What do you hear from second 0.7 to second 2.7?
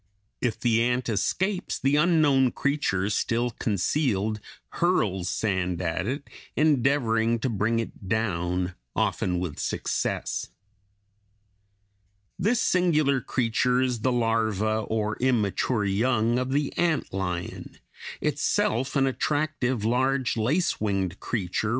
ant escapes, the unknown